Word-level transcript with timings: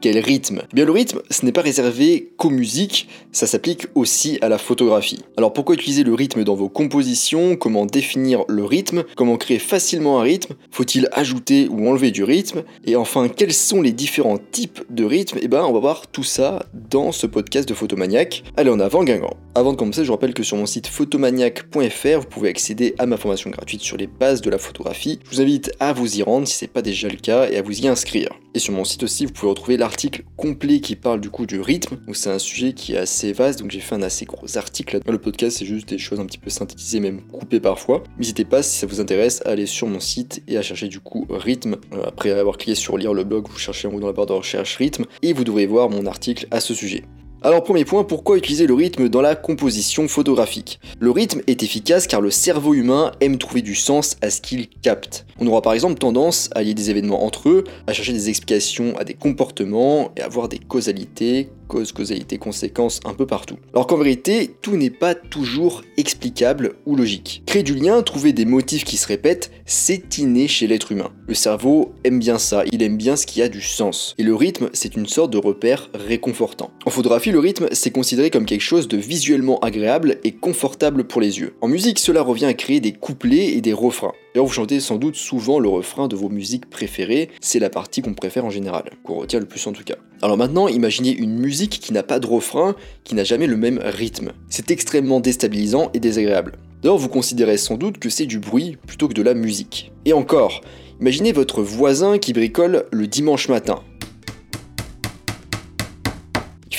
Quel 0.00 0.18
rythme 0.18 0.62
Bien 0.74 0.84
le 0.84 0.92
rythme, 0.92 1.22
ce 1.30 1.44
n'est 1.44 1.52
pas 1.52 1.62
réservé 1.62 2.32
qu'aux 2.36 2.50
musiques, 2.50 3.08
ça 3.32 3.46
s'applique 3.46 3.86
aussi 3.94 4.38
à 4.42 4.48
la 4.48 4.58
photographie. 4.58 5.24
Alors 5.36 5.52
pourquoi 5.52 5.74
utiliser 5.74 6.04
le 6.04 6.12
rythme 6.12 6.44
dans 6.44 6.54
vos 6.54 6.68
compositions? 6.68 7.56
Comment 7.56 7.86
définir 7.86 8.44
le 8.48 8.64
rythme? 8.64 9.04
Comment 9.16 9.36
créer 9.36 9.58
facilement 9.58 10.20
un 10.20 10.22
rythme? 10.22 10.54
Faut-il 10.70 11.08
ajouter 11.12 11.68
ou 11.70 11.88
enlever 11.88 12.10
du 12.10 12.24
rythme? 12.24 12.62
Et 12.84 12.94
enfin, 12.94 13.28
quels 13.28 13.54
sont 13.54 13.80
les 13.80 13.92
différents 13.92 14.38
types 14.38 14.80
de 14.90 15.04
rythme? 15.04 15.38
Eh 15.40 15.48
ben, 15.48 15.64
on 15.64 15.72
va 15.72 15.80
voir 15.80 16.06
tout 16.06 16.24
ça 16.24 16.66
dans 16.90 17.10
ce 17.10 17.26
podcast 17.26 17.68
de 17.68 17.74
Photomaniac. 17.74 18.44
Allez, 18.56 18.70
en 18.70 18.80
avant 18.80 19.02
Guingamp 19.02 19.36
Avant 19.54 19.72
de 19.72 19.78
commencer, 19.78 20.02
je 20.02 20.08
vous 20.08 20.14
rappelle 20.14 20.34
que 20.34 20.42
sur 20.42 20.58
mon 20.58 20.66
site 20.66 20.86
photomaniac.fr, 20.86 22.20
vous 22.20 22.26
pouvez 22.28 22.50
accéder 22.50 22.94
à 22.98 23.06
ma 23.06 23.16
formation 23.16 23.50
gratuite 23.50 23.80
sur 23.80 23.96
les 23.96 24.06
bases 24.06 24.42
de 24.42 24.50
la 24.50 24.58
photographie. 24.58 25.20
Je 25.24 25.36
vous 25.36 25.40
invite 25.40 25.72
à 25.80 25.92
vous 25.92 26.18
y 26.18 26.22
rendre 26.22 26.46
si 26.46 26.54
ce 26.56 26.64
n'est 26.64 26.70
pas 26.70 26.82
déjà 26.82 27.08
le 27.08 27.16
cas 27.16 27.48
et 27.48 27.56
à 27.56 27.62
vous 27.62 27.80
y 27.80 27.88
inscrire. 27.88 28.28
Et 28.56 28.58
sur 28.58 28.72
mon 28.72 28.84
site 28.84 29.02
aussi, 29.02 29.26
vous 29.26 29.34
pouvez 29.34 29.50
retrouver 29.50 29.76
l'article 29.76 30.22
complet 30.38 30.80
qui 30.80 30.96
parle 30.96 31.20
du 31.20 31.28
coup 31.28 31.44
du 31.44 31.60
rythme. 31.60 31.98
C'est 32.14 32.30
un 32.30 32.38
sujet 32.38 32.72
qui 32.72 32.94
est 32.94 32.96
assez 32.96 33.34
vaste, 33.34 33.60
donc 33.60 33.70
j'ai 33.70 33.80
fait 33.80 33.94
un 33.94 34.00
assez 34.00 34.24
gros 34.24 34.56
article. 34.56 35.00
Le 35.06 35.18
podcast, 35.18 35.58
c'est 35.58 35.66
juste 35.66 35.90
des 35.90 35.98
choses 35.98 36.20
un 36.20 36.24
petit 36.24 36.38
peu 36.38 36.48
synthétisées, 36.48 37.00
même 37.00 37.20
coupées 37.20 37.60
parfois. 37.60 38.02
N'hésitez 38.18 38.46
pas, 38.46 38.62
si 38.62 38.78
ça 38.78 38.86
vous 38.86 38.98
intéresse, 38.98 39.42
à 39.44 39.50
aller 39.50 39.66
sur 39.66 39.88
mon 39.88 40.00
site 40.00 40.42
et 40.48 40.56
à 40.56 40.62
chercher 40.62 40.88
du 40.88 41.00
coup 41.00 41.26
rythme. 41.28 41.76
Euh, 41.92 42.04
après 42.06 42.30
avoir 42.30 42.56
cliqué 42.56 42.74
sur 42.74 42.96
lire 42.96 43.12
le 43.12 43.24
blog, 43.24 43.46
vous 43.46 43.58
cherchez 43.58 43.88
en 43.88 43.92
haut 43.92 44.00
dans 44.00 44.06
la 44.06 44.14
barre 44.14 44.24
de 44.24 44.32
recherche 44.32 44.76
rythme 44.76 45.04
et 45.20 45.34
vous 45.34 45.44
devrez 45.44 45.66
voir 45.66 45.90
mon 45.90 46.06
article 46.06 46.46
à 46.50 46.60
ce 46.60 46.72
sujet. 46.72 47.04
Alors 47.42 47.62
premier 47.62 47.84
point, 47.84 48.02
pourquoi 48.02 48.38
utiliser 48.38 48.66
le 48.66 48.72
rythme 48.72 49.10
dans 49.10 49.20
la 49.20 49.36
composition 49.36 50.08
photographique? 50.08 50.80
Le 50.98 51.10
rythme 51.10 51.42
est 51.46 51.62
efficace 51.62 52.06
car 52.06 52.22
le 52.22 52.30
cerveau 52.30 52.72
humain 52.72 53.12
aime 53.20 53.36
trouver 53.36 53.60
du 53.60 53.74
sens 53.74 54.16
à 54.22 54.30
ce 54.30 54.40
qu'il 54.40 54.68
capte. 54.68 55.26
On 55.38 55.46
aura 55.46 55.60
par 55.60 55.74
exemple 55.74 55.98
tendance 55.98 56.48
à 56.54 56.62
lier 56.62 56.72
des 56.72 56.90
événements 56.90 57.24
entre 57.24 57.50
eux, 57.50 57.64
à 57.86 57.92
chercher 57.92 58.14
des 58.14 58.30
explications 58.30 58.96
à 58.96 59.04
des 59.04 59.14
comportements 59.14 60.12
et 60.16 60.22
à 60.22 60.28
voir 60.28 60.48
des 60.48 60.58
causalités, 60.58 61.50
cause, 61.66 61.92
causalité, 61.92 62.38
conséquence 62.38 63.00
un 63.04 63.14
peu 63.14 63.26
partout. 63.26 63.56
Alors 63.72 63.86
qu'en 63.86 63.96
vérité, 63.96 64.56
tout 64.62 64.76
n'est 64.76 64.90
pas 64.90 65.14
toujours 65.14 65.82
explicable 65.96 66.74
ou 66.86 66.96
logique. 66.96 67.42
Créer 67.46 67.62
du 67.62 67.74
lien, 67.74 68.02
trouver 68.02 68.32
des 68.32 68.44
motifs 68.44 68.84
qui 68.84 68.96
se 68.96 69.06
répètent, 69.06 69.50
c'est 69.64 70.18
inné 70.18 70.48
chez 70.48 70.66
l'être 70.66 70.92
humain. 70.92 71.10
Le 71.26 71.34
cerveau 71.34 71.92
aime 72.04 72.18
bien 72.18 72.38
ça, 72.38 72.64
il 72.72 72.82
aime 72.82 72.96
bien 72.96 73.16
ce 73.16 73.26
qui 73.26 73.42
a 73.42 73.48
du 73.48 73.60
sens. 73.60 74.14
Et 74.18 74.22
le 74.22 74.34
rythme, 74.34 74.70
c'est 74.72 74.96
une 74.96 75.06
sorte 75.06 75.32
de 75.32 75.38
repère 75.38 75.90
réconfortant. 75.94 76.70
En 76.84 76.90
photographie, 76.90 77.32
le 77.32 77.38
rythme, 77.38 77.68
c'est 77.72 77.90
considéré 77.90 78.30
comme 78.30 78.46
quelque 78.46 78.60
chose 78.60 78.88
de 78.88 78.96
visuellement 78.96 79.58
agréable 79.60 80.18
et 80.24 80.32
confortable 80.32 81.04
pour 81.04 81.20
les 81.20 81.40
yeux. 81.40 81.54
En 81.60 81.68
musique, 81.68 81.98
cela 81.98 82.22
revient 82.22 82.46
à 82.46 82.54
créer 82.54 82.80
des 82.80 82.92
couplets 82.92 83.52
et 83.54 83.60
des 83.60 83.72
refrains. 83.72 84.12
D'ailleurs, 84.34 84.46
vous 84.46 84.52
chantez 84.52 84.80
sans 84.80 84.96
doute 84.96 85.16
souvent 85.16 85.58
le 85.58 85.68
refrain 85.68 86.08
de 86.08 86.16
vos 86.16 86.28
musiques 86.28 86.68
préférées, 86.68 87.30
c'est 87.40 87.58
la 87.58 87.70
partie 87.70 88.02
qu'on 88.02 88.14
préfère 88.14 88.44
en 88.44 88.50
général, 88.50 88.90
qu'on 89.02 89.16
retient 89.16 89.40
le 89.40 89.46
plus 89.46 89.66
en 89.66 89.72
tout 89.72 89.84
cas. 89.84 89.96
Alors 90.22 90.36
maintenant, 90.36 90.68
imaginez 90.68 91.10
une 91.10 91.38
musique 91.38 91.55
qui 91.64 91.92
n'a 91.92 92.02
pas 92.02 92.18
de 92.18 92.26
refrain, 92.26 92.76
qui 93.04 93.14
n'a 93.14 93.24
jamais 93.24 93.46
le 93.46 93.56
même 93.56 93.80
rythme. 93.82 94.32
C'est 94.48 94.70
extrêmement 94.70 95.20
déstabilisant 95.20 95.90
et 95.94 96.00
désagréable. 96.00 96.52
D'ailleurs, 96.82 96.98
vous 96.98 97.08
considérez 97.08 97.56
sans 97.56 97.76
doute 97.76 97.98
que 97.98 98.10
c'est 98.10 98.26
du 98.26 98.38
bruit 98.38 98.76
plutôt 98.86 99.08
que 99.08 99.14
de 99.14 99.22
la 99.22 99.34
musique. 99.34 99.92
Et 100.04 100.12
encore, 100.12 100.60
imaginez 101.00 101.32
votre 101.32 101.62
voisin 101.62 102.18
qui 102.18 102.32
bricole 102.32 102.84
le 102.92 103.06
dimanche 103.06 103.48
matin 103.48 103.80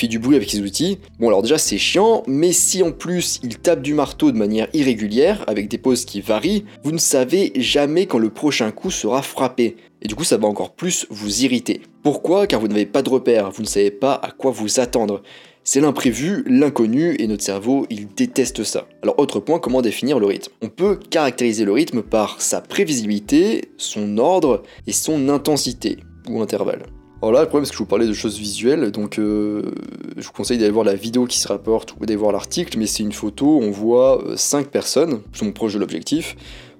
du 0.06 0.20
bruit 0.20 0.36
avec 0.36 0.48
ses 0.48 0.60
outils. 0.60 0.98
Bon 1.18 1.26
alors 1.28 1.42
déjà 1.42 1.58
c'est 1.58 1.78
chiant, 1.78 2.22
mais 2.28 2.52
si 2.52 2.84
en 2.84 2.92
plus 2.92 3.40
il 3.42 3.58
tape 3.58 3.82
du 3.82 3.94
marteau 3.94 4.30
de 4.30 4.38
manière 4.38 4.68
irrégulière, 4.74 5.42
avec 5.48 5.68
des 5.68 5.78
pauses 5.78 6.04
qui 6.04 6.20
varient, 6.20 6.64
vous 6.84 6.92
ne 6.92 6.98
savez 6.98 7.52
jamais 7.56 8.06
quand 8.06 8.18
le 8.18 8.30
prochain 8.30 8.70
coup 8.70 8.92
sera 8.92 9.22
frappé. 9.22 9.76
Et 10.00 10.06
du 10.06 10.14
coup 10.14 10.24
ça 10.24 10.36
va 10.36 10.46
encore 10.46 10.74
plus 10.74 11.06
vous 11.10 11.42
irriter. 11.42 11.80
Pourquoi? 12.04 12.46
Car 12.46 12.60
vous 12.60 12.68
n'avez 12.68 12.86
pas 12.86 13.02
de 13.02 13.10
repère, 13.10 13.50
vous 13.50 13.62
ne 13.62 13.66
savez 13.66 13.90
pas 13.90 14.14
à 14.14 14.30
quoi 14.30 14.52
vous 14.52 14.78
attendre. 14.78 15.22
C'est 15.64 15.82
l'imprévu, 15.82 16.44
l'inconnu, 16.46 17.14
et 17.18 17.26
notre 17.26 17.44
cerveau, 17.44 17.86
il 17.90 18.08
déteste 18.08 18.64
ça. 18.64 18.86
Alors 19.02 19.18
autre 19.18 19.38
point, 19.38 19.58
comment 19.58 19.82
définir 19.82 20.18
le 20.18 20.24
rythme? 20.24 20.50
On 20.62 20.70
peut 20.70 20.98
caractériser 21.10 21.66
le 21.66 21.72
rythme 21.72 22.00
par 22.00 22.40
sa 22.40 22.62
prévisibilité, 22.62 23.72
son 23.76 24.16
ordre 24.16 24.62
et 24.86 24.92
son 24.92 25.28
intensité, 25.28 25.98
ou 26.26 26.40
intervalle. 26.40 26.86
Alors 27.20 27.32
là, 27.32 27.40
le 27.40 27.48
problème, 27.48 27.64
c'est 27.64 27.72
que 27.72 27.76
je 27.76 27.82
vous 27.82 27.86
parlais 27.86 28.06
de 28.06 28.12
choses 28.12 28.38
visuelles, 28.38 28.92
donc 28.92 29.18
euh, 29.18 29.62
je 30.16 30.24
vous 30.24 30.32
conseille 30.32 30.56
d'aller 30.56 30.70
voir 30.70 30.84
la 30.84 30.94
vidéo 30.94 31.26
qui 31.26 31.40
se 31.40 31.48
rapporte 31.48 31.94
ou 31.94 32.06
d'aller 32.06 32.14
voir 32.14 32.30
l'article, 32.30 32.78
mais 32.78 32.86
c'est 32.86 33.02
une 33.02 33.12
photo, 33.12 33.58
on 33.60 33.72
voit 33.72 34.22
5 34.36 34.66
euh, 34.66 34.70
personnes 34.70 35.22
qui 35.32 35.40
sont 35.40 35.50
proches 35.50 35.74
de 35.74 35.80
l'objectif, 35.80 36.36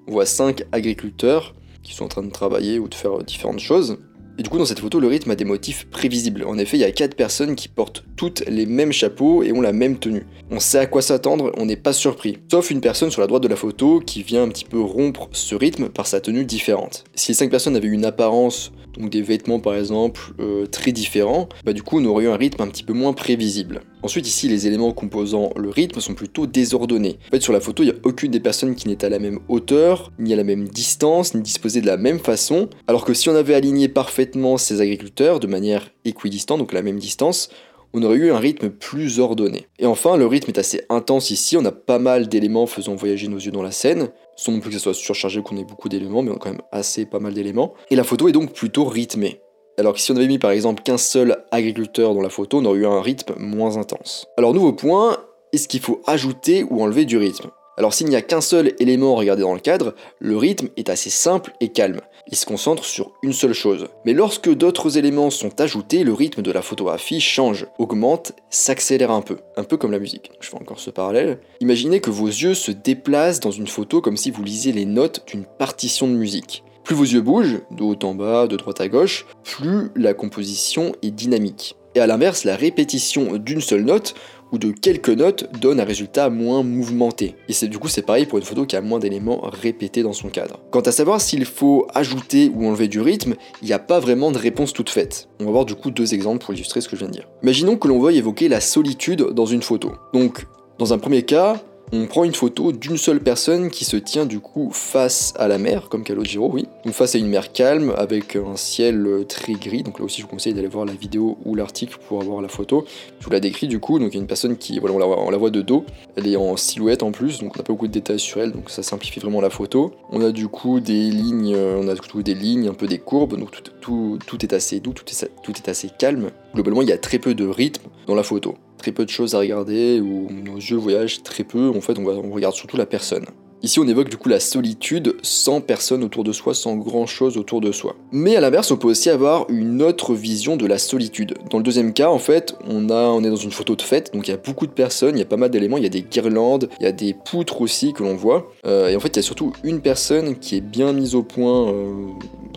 on 0.07 0.13
voit 0.13 0.25
5 0.25 0.63
agriculteurs 0.71 1.55
qui 1.83 1.93
sont 1.93 2.05
en 2.05 2.07
train 2.07 2.23
de 2.23 2.31
travailler 2.31 2.79
ou 2.79 2.87
de 2.87 2.95
faire 2.95 3.17
différentes 3.17 3.59
choses, 3.59 3.97
et 4.39 4.41
du 4.41 4.47
coup, 4.47 4.57
dans 4.57 4.63
cette 4.63 4.79
photo, 4.79 5.01
le 5.01 5.07
rythme 5.07 5.31
a 5.31 5.35
des 5.35 5.43
motifs 5.43 5.85
prévisibles. 5.87 6.45
En 6.45 6.57
effet, 6.57 6.77
il 6.77 6.79
y 6.79 6.85
a 6.85 6.91
4 6.93 7.13
personnes 7.13 7.57
qui 7.57 7.67
portent 7.67 8.05
toutes 8.15 8.45
les 8.47 8.65
mêmes 8.65 8.93
chapeaux 8.93 9.43
et 9.43 9.51
ont 9.51 9.59
la 9.59 9.73
même 9.73 9.99
tenue. 9.99 10.25
On 10.49 10.61
sait 10.61 10.77
à 10.77 10.85
quoi 10.85 11.01
s'attendre, 11.01 11.51
on 11.57 11.65
n'est 11.65 11.75
pas 11.75 11.91
surpris. 11.91 12.37
Sauf 12.49 12.71
une 12.71 12.79
personne 12.79 13.11
sur 13.11 13.19
la 13.19 13.27
droite 13.27 13.43
de 13.43 13.49
la 13.49 13.57
photo 13.57 13.99
qui 13.99 14.23
vient 14.23 14.43
un 14.43 14.47
petit 14.47 14.63
peu 14.63 14.79
rompre 14.79 15.27
ce 15.33 15.55
rythme 15.55 15.89
par 15.89 16.07
sa 16.07 16.21
tenue 16.21 16.45
différente. 16.45 17.03
Si 17.15 17.31
les 17.31 17.35
5 17.35 17.51
personnes 17.51 17.75
avaient 17.75 17.89
une 17.89 18.05
apparence 18.05 18.71
donc 18.97 19.09
des 19.09 19.21
vêtements 19.21 19.59
par 19.59 19.75
exemple 19.75 20.21
euh, 20.39 20.65
très 20.65 20.91
différents, 20.91 21.49
bah 21.63 21.73
du 21.73 21.83
coup 21.83 21.99
on 21.99 22.05
aurait 22.05 22.25
eu 22.25 22.27
un 22.29 22.37
rythme 22.37 22.61
un 22.61 22.67
petit 22.67 22.83
peu 22.83 22.93
moins 22.93 23.13
prévisible. 23.13 23.81
Ensuite 24.01 24.27
ici 24.27 24.47
les 24.47 24.67
éléments 24.67 24.91
composant 24.91 25.51
le 25.55 25.69
rythme 25.69 25.99
sont 25.99 26.13
plutôt 26.13 26.47
désordonnés. 26.47 27.19
En 27.27 27.31
fait 27.31 27.41
sur 27.41 27.53
la 27.53 27.59
photo 27.59 27.83
il 27.83 27.87
n'y 27.87 27.91
a 27.91 27.99
aucune 28.03 28.31
des 28.31 28.39
personnes 28.39 28.75
qui 28.75 28.87
n'est 28.87 29.03
à 29.03 29.09
la 29.09 29.19
même 29.19 29.39
hauteur, 29.47 30.11
ni 30.19 30.33
à 30.33 30.35
la 30.35 30.43
même 30.43 30.67
distance, 30.67 31.33
ni 31.33 31.41
disposée 31.41 31.81
de 31.81 31.87
la 31.87 31.97
même 31.97 32.19
façon, 32.19 32.69
alors 32.87 33.05
que 33.05 33.13
si 33.13 33.29
on 33.29 33.35
avait 33.35 33.53
aligné 33.53 33.87
parfaitement 33.87 34.57
ces 34.57 34.81
agriculteurs 34.81 35.39
de 35.39 35.47
manière 35.47 35.91
équidistante, 36.05 36.59
donc 36.59 36.71
à 36.73 36.75
la 36.75 36.81
même 36.81 36.99
distance, 36.99 37.49
on 37.93 38.03
aurait 38.03 38.17
eu 38.17 38.31
un 38.31 38.37
rythme 38.37 38.69
plus 38.69 39.19
ordonné. 39.19 39.67
Et 39.79 39.85
enfin, 39.85 40.15
le 40.15 40.27
rythme 40.27 40.51
est 40.51 40.59
assez 40.59 40.81
intense 40.89 41.31
ici, 41.31 41.57
on 41.57 41.65
a 41.65 41.71
pas 41.71 41.99
mal 41.99 42.27
d'éléments 42.27 42.67
faisant 42.67 42.95
voyager 42.95 43.27
nos 43.27 43.39
yeux 43.39 43.51
dans 43.51 43.63
la 43.63 43.71
scène, 43.71 44.09
sans 44.39 44.53
non 44.53 44.61
plus 44.61 44.69
que 44.69 44.77
ce 44.77 44.81
soit 44.81 44.93
surchargé 44.93 45.41
qu'on 45.41 45.57
ait 45.57 45.65
beaucoup 45.65 45.89
d'éléments, 45.89 46.21
mais 46.21 46.31
on 46.31 46.37
quand 46.37 46.49
même 46.49 46.61
assez 46.71 47.05
pas 47.05 47.19
mal 47.19 47.33
d'éléments. 47.33 47.73
Et 47.89 47.95
la 47.97 48.05
photo 48.05 48.29
est 48.29 48.31
donc 48.31 48.53
plutôt 48.53 48.85
rythmée. 48.85 49.41
Alors 49.77 49.93
que 49.93 49.99
si 49.99 50.11
on 50.13 50.15
avait 50.15 50.27
mis 50.27 50.39
par 50.39 50.51
exemple 50.51 50.81
qu'un 50.81 50.97
seul 50.97 51.43
agriculteur 51.51 52.13
dans 52.13 52.21
la 52.21 52.29
photo, 52.29 52.59
on 52.59 52.65
aurait 52.65 52.79
eu 52.79 52.85
un 52.85 53.01
rythme 53.01 53.33
moins 53.37 53.77
intense. 53.77 54.27
Alors 54.37 54.53
nouveau 54.53 54.71
point, 54.71 55.17
est-ce 55.51 55.67
qu'il 55.67 55.81
faut 55.81 56.01
ajouter 56.07 56.63
ou 56.63 56.81
enlever 56.81 57.03
du 57.03 57.17
rythme? 57.17 57.49
Alors 57.79 57.93
s'il 57.93 58.07
n'y 58.07 58.17
a 58.17 58.21
qu'un 58.21 58.41
seul 58.41 58.73
élément 58.79 59.15
à 59.15 59.19
regarder 59.19 59.43
dans 59.43 59.53
le 59.53 59.61
cadre, 59.61 59.95
le 60.19 60.35
rythme 60.35 60.67
est 60.75 60.89
assez 60.89 61.09
simple 61.09 61.53
et 61.61 61.69
calme. 61.69 62.01
Il 62.27 62.35
se 62.35 62.45
concentre 62.45 62.83
sur 62.83 63.13
une 63.23 63.31
seule 63.31 63.53
chose. 63.53 63.87
Mais 64.05 64.11
lorsque 64.11 64.53
d'autres 64.53 64.97
éléments 64.97 65.29
sont 65.29 65.61
ajoutés, 65.61 66.03
le 66.03 66.11
rythme 66.11 66.41
de 66.41 66.51
la 66.51 66.61
photographie 66.61 67.21
change, 67.21 67.67
augmente, 67.77 68.33
s'accélère 68.49 69.11
un 69.11 69.21
peu. 69.21 69.37
Un 69.55 69.63
peu 69.63 69.77
comme 69.77 69.93
la 69.93 69.99
musique. 69.99 70.29
Je 70.41 70.49
fais 70.49 70.57
encore 70.57 70.81
ce 70.81 70.89
parallèle. 70.89 71.39
Imaginez 71.61 72.01
que 72.01 72.09
vos 72.09 72.27
yeux 72.27 72.53
se 72.53 72.71
déplacent 72.71 73.39
dans 73.39 73.51
une 73.51 73.67
photo 73.67 74.01
comme 74.01 74.17
si 74.17 74.29
vous 74.29 74.43
lisiez 74.43 74.73
les 74.73 74.85
notes 74.85 75.23
d'une 75.25 75.45
partition 75.45 76.05
de 76.05 76.13
musique. 76.13 76.65
Plus 76.83 76.95
vos 76.95 77.05
yeux 77.05 77.21
bougent, 77.21 77.61
de 77.71 77.83
haut 77.83 77.99
en 78.03 78.13
bas, 78.13 78.47
de 78.47 78.57
droite 78.57 78.81
à 78.81 78.89
gauche, 78.89 79.25
plus 79.43 79.89
la 79.95 80.13
composition 80.13 80.91
est 81.01 81.11
dynamique. 81.11 81.77
Et 81.95 82.01
à 82.01 82.07
l'inverse, 82.07 82.43
la 82.43 82.55
répétition 82.55 83.37
d'une 83.37 83.61
seule 83.61 83.83
note 83.83 84.13
ou 84.51 84.57
de 84.57 84.71
quelques 84.71 85.09
notes 85.09 85.49
donne 85.59 85.79
un 85.79 85.85
résultat 85.85 86.29
moins 86.29 86.63
mouvementé. 86.63 87.35
Et 87.47 87.53
c'est 87.53 87.67
du 87.67 87.77
coup 87.77 87.87
c'est 87.87 88.01
pareil 88.01 88.25
pour 88.25 88.37
une 88.37 88.43
photo 88.43 88.65
qui 88.65 88.75
a 88.75 88.81
moins 88.81 88.99
d'éléments 88.99 89.41
répétés 89.43 90.03
dans 90.03 90.13
son 90.13 90.29
cadre. 90.29 90.59
Quant 90.71 90.81
à 90.81 90.91
savoir 90.91 91.21
s'il 91.21 91.45
faut 91.45 91.87
ajouter 91.93 92.51
ou 92.53 92.67
enlever 92.67 92.87
du 92.87 93.01
rythme, 93.01 93.35
il 93.61 93.67
n'y 93.67 93.73
a 93.73 93.79
pas 93.79 93.99
vraiment 93.99 94.31
de 94.31 94.37
réponse 94.37 94.73
toute 94.73 94.89
faite. 94.89 95.29
On 95.39 95.45
va 95.45 95.51
voir 95.51 95.65
du 95.65 95.75
coup 95.75 95.91
deux 95.91 96.13
exemples 96.13 96.43
pour 96.43 96.53
illustrer 96.53 96.81
ce 96.81 96.89
que 96.89 96.95
je 96.95 97.01
viens 97.01 97.09
de 97.09 97.13
dire. 97.13 97.27
Imaginons 97.43 97.77
que 97.77 97.87
l'on 97.87 97.99
veuille 97.99 98.17
évoquer 98.17 98.47
la 98.47 98.61
solitude 98.61 99.21
dans 99.33 99.45
une 99.45 99.61
photo. 99.61 99.91
Donc 100.13 100.45
dans 100.77 100.93
un 100.93 100.97
premier 100.97 101.23
cas, 101.23 101.61
on 101.91 102.05
prend 102.05 102.23
une 102.23 102.35
photo 102.35 102.71
d'une 102.71 102.97
seule 102.97 103.19
personne 103.19 103.69
qui 103.69 103.83
se 103.83 103.97
tient 103.97 104.25
du 104.25 104.39
coup 104.39 104.69
face 104.71 105.33
à 105.37 105.47
la 105.47 105.57
mer, 105.57 105.89
comme 105.89 106.03
Calogero, 106.03 106.49
oui. 106.51 106.67
Donc 106.85 106.93
face 106.93 107.15
à 107.15 107.17
une 107.17 107.27
mer 107.27 107.51
calme 107.51 107.93
avec 107.97 108.35
un 108.35 108.55
ciel 108.55 109.25
très 109.27 109.53
gris. 109.53 109.83
Donc 109.83 109.99
là 109.99 110.05
aussi, 110.05 110.17
je 110.17 110.23
vous 110.23 110.31
conseille 110.31 110.53
d'aller 110.53 110.67
voir 110.67 110.85
la 110.85 110.93
vidéo 110.93 111.37
ou 111.45 111.55
l'article 111.55 111.97
pour 112.07 112.21
avoir 112.21 112.41
la 112.41 112.47
photo. 112.47 112.85
Je 113.19 113.25
vous 113.25 113.31
la 113.31 113.39
décris 113.39 113.67
du 113.67 113.79
coup. 113.79 113.97
Donc 113.99 114.09
il 114.11 114.15
y 114.15 114.19
a 114.19 114.21
une 114.21 114.27
personne 114.27 114.57
qui, 114.57 114.79
voilà, 114.79 114.95
on 114.95 115.29
la, 115.29 115.37
voit, 115.37 115.49
de 115.49 115.61
dos. 115.61 115.83
Elle 116.15 116.27
est 116.27 116.35
en 116.35 116.57
silhouette 116.57 117.01
en 117.01 117.11
plus, 117.11 117.39
donc 117.39 117.55
on 117.55 117.59
n'a 117.59 117.63
pas 117.63 117.73
beaucoup 117.73 117.87
de 117.87 117.93
détails 117.93 118.19
sur 118.19 118.39
elle, 118.41 118.51
donc 118.51 118.69
ça 118.69 118.83
simplifie 118.83 119.19
vraiment 119.19 119.41
la 119.41 119.49
photo. 119.49 119.91
On 120.11 120.21
a 120.21 120.31
du 120.31 120.47
coup 120.47 120.79
des 120.79 121.09
lignes, 121.09 121.55
on 121.55 121.87
a 121.87 121.95
du 121.95 122.23
des 122.23 122.35
lignes, 122.35 122.67
un 122.67 122.73
peu 122.73 122.87
des 122.87 122.99
courbes, 122.99 123.37
donc 123.37 123.51
tout, 123.81 124.19
tout, 124.25 124.45
est 124.45 124.53
assez 124.53 124.79
doux, 124.79 124.93
tout 124.93 125.05
tout 125.43 125.53
est 125.57 125.69
assez 125.69 125.89
calme. 125.97 126.29
Globalement, 126.53 126.81
il 126.81 126.89
y 126.89 126.91
a 126.91 126.97
très 126.97 127.19
peu 127.19 127.33
de 127.33 127.45
rythme 127.45 127.87
dans 128.07 128.15
la 128.15 128.23
photo 128.23 128.55
très 128.79 128.91
peu 128.91 129.05
de 129.05 129.09
choses 129.09 129.35
à 129.35 129.39
regarder, 129.39 129.99
où 129.99 130.27
nos 130.31 130.57
yeux 130.57 130.77
voyagent 130.77 131.21
très 131.21 131.43
peu, 131.43 131.69
en 131.69 131.81
fait 131.81 131.99
on, 131.99 132.31
regarde 132.31 132.55
surtout 132.55 132.77
la 132.77 132.85
personne. 132.85 133.25
Ici, 133.61 133.77
on 133.77 133.87
évoque 133.89 134.07
du 134.07 134.15
coup 134.15 134.29
la 134.29 134.39
solitude 134.39 135.17
sans 135.21 135.59
personne 135.59 136.01
autour 136.05 136.23
de 136.23 136.31
soi, 136.31 136.53
sans 136.53 136.77
grand 136.77 137.05
chose 137.05 137.37
autour 137.37 137.59
de 137.59 137.73
soi. 137.73 137.97
Mais 138.13 138.37
à 138.37 138.41
l'inverse, 138.41 138.71
on 138.71 138.77
peut 138.77 138.87
aussi 138.87 139.09
avoir 139.09 139.49
une 139.49 139.81
autre 139.81 140.13
vision 140.13 140.55
de 140.55 140.65
la 140.65 140.77
solitude. 140.77 141.33
Dans 141.49 141.57
le 141.57 141.63
deuxième 141.63 141.91
cas, 141.91 142.09
en 142.09 142.19
fait, 142.19 142.55
on 142.65 142.85
est 142.85 143.29
dans 143.29 143.35
une 143.35 143.51
photo 143.51 143.75
de 143.75 143.81
fête, 143.81 144.13
donc 144.13 144.29
il 144.29 144.31
y 144.31 144.33
a 144.33 144.37
beaucoup 144.37 144.65
de 144.65 144.71
personnes, 144.71 145.17
il 145.17 145.19
y 145.19 145.23
a 145.23 145.25
pas 145.25 145.35
mal 145.35 145.49
d'éléments, 145.49 145.75
il 145.75 145.83
y 145.83 145.87
a 145.87 145.89
des 145.89 146.03
guirlandes, 146.03 146.69
il 146.79 146.83
y 146.83 146.87
a 146.87 146.93
des 146.93 147.13
poutres 147.13 147.59
aussi 147.59 147.91
que 147.91 148.01
l'on 148.01 148.15
voit. 148.15 148.49
Euh, 148.65 148.87
et 148.87 148.95
en 148.95 149.01
fait, 149.01 149.09
il 149.09 149.17
y 149.17 149.19
a 149.19 149.23
surtout 149.23 149.51
une 149.65 149.81
personne 149.81 150.37
qui 150.37 150.55
est 150.55 150.61
bien 150.61 150.93
mise 150.93 151.13
au 151.15 151.23
point 151.23 151.67
euh, 151.67 151.83